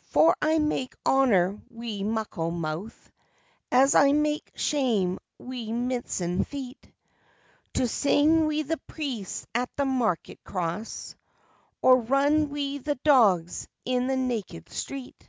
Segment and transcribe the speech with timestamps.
[0.00, 3.12] "For I make Honour wi' muckle mouth,
[3.70, 6.92] As I make Shame wi' mincin' feet,
[7.74, 11.14] To sing wi' the priests at the market cross,
[11.80, 15.28] Or run wi' the dogs in the naked street.